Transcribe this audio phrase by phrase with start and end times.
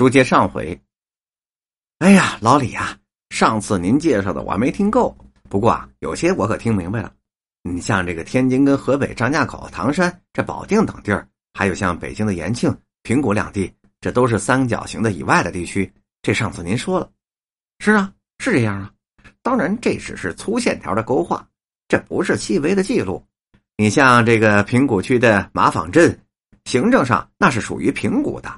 [0.00, 0.80] 书接上回，
[1.98, 5.14] 哎呀，老李呀，上次您介绍的我还没听够，
[5.50, 7.12] 不过啊，有些我可听明白了。
[7.64, 15.92] 你像这个天津跟河北张家口、唐山、这保定等地儿，还有像北京的延庆、平谷两地，这都是三角形的以外的地区。
[16.22, 17.10] 这上次您说了，
[17.80, 18.90] 是啊，是这样啊。
[19.42, 21.46] 当然，这只是粗线条的勾画，
[21.88, 23.22] 这不是细微的记录。
[23.76, 26.18] 你像这个平谷区的马坊镇，
[26.64, 28.50] 行政上那是属于平谷的。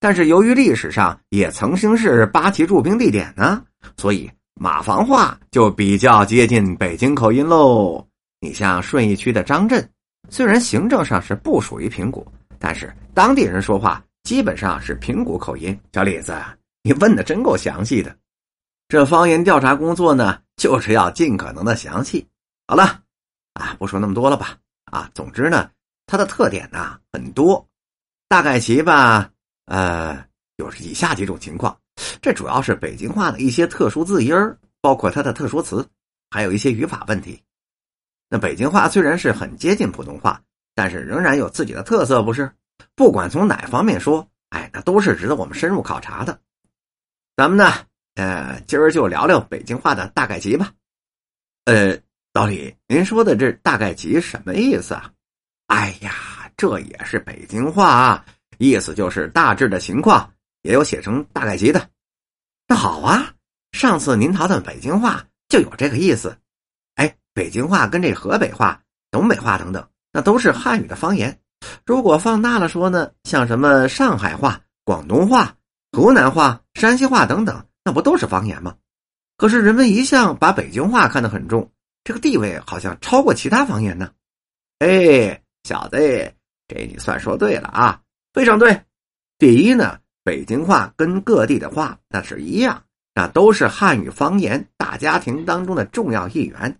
[0.00, 3.62] 但是由于历史上也曾经是八旗驻兵地点呢，
[3.98, 8.04] 所以马房话就比较接近北京口音喽。
[8.40, 9.86] 你像顺义区的张镇，
[10.30, 12.26] 虽然行政上是不属于平谷，
[12.58, 15.78] 但是当地人说话基本上是平谷口音。
[15.92, 16.34] 小李子，
[16.82, 18.16] 你问的真够详细的。
[18.88, 22.26] 这方言调查工作呢，就是要尽可能的详细。
[22.66, 23.00] 好了，
[23.52, 24.56] 啊，不说那么多了吧。
[24.86, 25.70] 啊，总之呢，
[26.06, 27.68] 它的特点呢很多，
[28.28, 29.30] 大概齐吧。
[29.70, 31.78] 呃，有以下几种情况，
[32.20, 35.88] 这主要是北京话的一些特殊字音儿包括它的特殊词，
[36.28, 37.40] 还有一些语法问题。
[38.28, 40.42] 那北京话虽然是很接近普通话，
[40.74, 42.50] 但是仍然有自己的特色，不是？
[42.96, 46.36] 不管从哪方面说，哎，那都是值得我们深入考察的。
[47.36, 47.72] 咱们呢，
[48.16, 50.72] 呃，今儿就聊聊北京话的大概集吧。
[51.66, 51.96] 呃，
[52.32, 55.12] 老李，您说的这大概集什么意思啊？
[55.68, 56.12] 哎呀，
[56.56, 58.26] 这也是北京话啊。
[58.60, 60.30] 意思就是大致的情况，
[60.60, 61.88] 也有写成大概级的。
[62.68, 63.32] 那好啊，
[63.72, 66.36] 上次您讨论北京话就有这个意思。
[66.96, 68.78] 哎，北京话跟这河北话、
[69.10, 71.40] 东北话等等，那都是汉语的方言。
[71.86, 75.56] 如果放大了说呢，像什么上海话、广东话、
[75.92, 78.76] 湖南话、山西话等等，那不都是方言吗？
[79.38, 81.72] 可是人们一向把北京话看得很重，
[82.04, 84.12] 这个地位好像超过其他方言呢。
[84.80, 85.96] 哎，小子，
[86.68, 87.98] 这你算说对了啊。
[88.32, 88.80] 非常对，
[89.38, 92.82] 第一呢，北京话跟各地的话那是一样，
[93.14, 96.76] 那都是汉语方言大家庭当中的重要一员。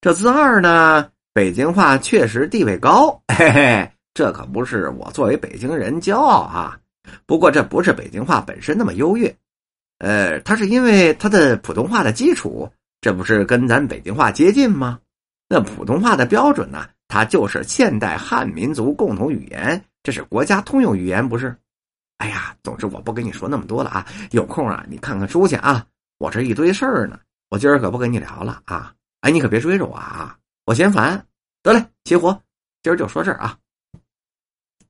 [0.00, 6.78] 这字二呢，北京话确实地位高，嘿嘿，这可不是我作为北京人骄傲啊。
[7.26, 9.34] 不过这不是北京话本身那么优越，
[9.98, 12.70] 呃，它是因为它的普通话的基础，
[13.02, 14.98] 这不是跟咱北京话接近吗？
[15.48, 19.84] 那普通话的标准呢，它就是现代汉民族共同语言。
[20.04, 21.56] 这是国家通用语言，不是？
[22.18, 24.06] 哎呀，总之我不跟你说那么多了啊！
[24.32, 25.84] 有空啊，你看看书去啊！
[26.18, 28.94] 我这一堆事儿呢，我今儿可不跟你聊了啊！
[29.22, 30.38] 哎，你可别追着我啊！
[30.66, 31.26] 我嫌烦。
[31.62, 32.38] 得嘞，齐活，
[32.82, 33.58] 今儿就说这儿啊。